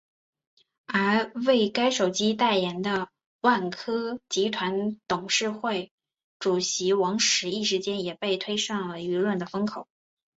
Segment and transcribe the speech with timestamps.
[0.87, 3.09] 而为该手机代言的
[3.41, 5.91] 万科集团董事会
[6.39, 9.87] 主席王石一时间也被推上了舆论的风口。